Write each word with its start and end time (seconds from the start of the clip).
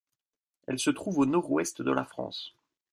Elle 0.65 0.79
se 0.79 0.89
trouve 0.89 1.19
au 1.19 1.27
nord-ouest 1.27 1.83
de 1.83 1.91
la 1.91 2.05
France. 2.05 2.55